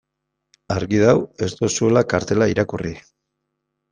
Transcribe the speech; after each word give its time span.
Argi 0.75 1.01
dago 1.01 1.27
ez 1.47 1.49
duzuela 1.59 2.03
kartela 2.15 2.47
irakurri. 2.53 2.97